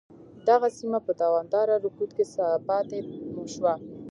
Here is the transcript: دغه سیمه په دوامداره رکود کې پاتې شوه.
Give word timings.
دغه 0.47 0.67
سیمه 0.77 0.99
په 1.05 1.11
دوامداره 1.21 1.75
رکود 1.85 2.09
کې 2.17 2.25
پاتې 2.67 2.99
شوه. 3.53 3.73